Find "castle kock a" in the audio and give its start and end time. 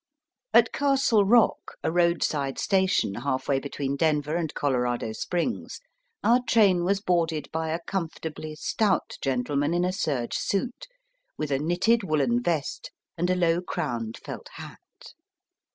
0.73-1.91